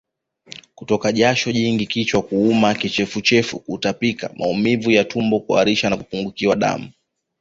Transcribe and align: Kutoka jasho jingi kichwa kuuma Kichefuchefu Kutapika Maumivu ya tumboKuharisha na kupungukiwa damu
Kutoka 0.75 1.11
jasho 1.11 1.51
jingi 1.51 1.85
kichwa 1.87 2.21
kuuma 2.21 2.73
Kichefuchefu 2.73 3.59
Kutapika 3.59 4.29
Maumivu 4.37 4.91
ya 4.91 5.03
tumboKuharisha 5.05 5.89
na 5.89 5.97
kupungukiwa 5.97 6.55
damu 6.55 6.91